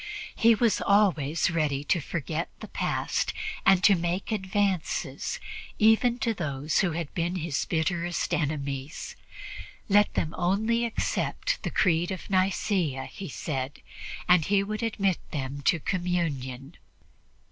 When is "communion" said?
15.79-16.77